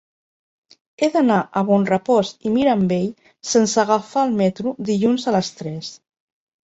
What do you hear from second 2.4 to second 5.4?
i Mirambell sense agafar el metro dilluns a